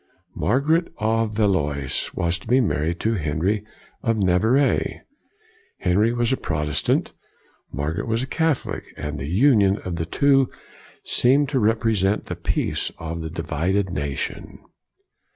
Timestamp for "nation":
13.91-14.65